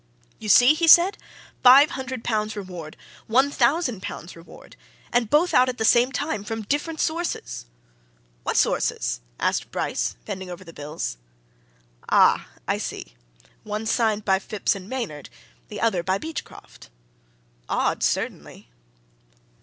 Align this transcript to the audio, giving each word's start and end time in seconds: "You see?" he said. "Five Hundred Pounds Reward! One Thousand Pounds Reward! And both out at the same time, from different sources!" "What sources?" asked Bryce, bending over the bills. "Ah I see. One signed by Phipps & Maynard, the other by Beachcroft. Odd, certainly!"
"You 0.39 0.49
see?" 0.49 0.73
he 0.73 0.87
said. 0.87 1.15
"Five 1.61 1.91
Hundred 1.91 2.23
Pounds 2.23 2.55
Reward! 2.55 2.97
One 3.27 3.51
Thousand 3.51 4.01
Pounds 4.01 4.35
Reward! 4.35 4.75
And 5.13 5.29
both 5.29 5.53
out 5.53 5.69
at 5.69 5.77
the 5.77 5.85
same 5.85 6.11
time, 6.11 6.43
from 6.43 6.63
different 6.63 6.99
sources!" 6.99 7.67
"What 8.41 8.57
sources?" 8.57 9.21
asked 9.39 9.69
Bryce, 9.69 10.15
bending 10.25 10.49
over 10.49 10.63
the 10.63 10.73
bills. 10.73 11.17
"Ah 12.09 12.47
I 12.67 12.79
see. 12.79 13.13
One 13.61 13.85
signed 13.85 14.25
by 14.25 14.39
Phipps 14.39 14.73
& 14.75 14.75
Maynard, 14.75 15.29
the 15.67 15.79
other 15.79 16.01
by 16.01 16.17
Beachcroft. 16.17 16.89
Odd, 17.69 18.01
certainly!" 18.01 18.71